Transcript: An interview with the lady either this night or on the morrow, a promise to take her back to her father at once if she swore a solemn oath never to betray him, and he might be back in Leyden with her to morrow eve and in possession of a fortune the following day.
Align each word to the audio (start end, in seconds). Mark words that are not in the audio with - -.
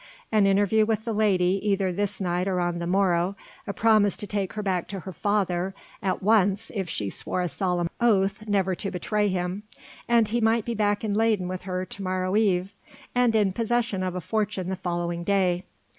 An 0.31 0.47
interview 0.47 0.83
with 0.83 1.05
the 1.05 1.13
lady 1.13 1.59
either 1.61 1.91
this 1.91 2.19
night 2.19 2.47
or 2.47 2.59
on 2.59 2.79
the 2.79 2.87
morrow, 2.87 3.35
a 3.67 3.71
promise 3.71 4.17
to 4.17 4.25
take 4.25 4.53
her 4.53 4.63
back 4.63 4.87
to 4.87 5.01
her 5.01 5.11
father 5.11 5.75
at 6.01 6.23
once 6.23 6.71
if 6.73 6.89
she 6.89 7.07
swore 7.11 7.43
a 7.43 7.47
solemn 7.47 7.87
oath 7.99 8.47
never 8.47 8.73
to 8.73 8.89
betray 8.89 9.27
him, 9.27 9.61
and 10.07 10.29
he 10.29 10.41
might 10.41 10.65
be 10.65 10.73
back 10.73 11.03
in 11.03 11.13
Leyden 11.13 11.47
with 11.47 11.61
her 11.69 11.85
to 11.85 12.01
morrow 12.01 12.35
eve 12.35 12.73
and 13.13 13.35
in 13.35 13.53
possession 13.53 14.01
of 14.01 14.15
a 14.15 14.21
fortune 14.21 14.69
the 14.69 14.75
following 14.75 15.23
day. 15.23 15.65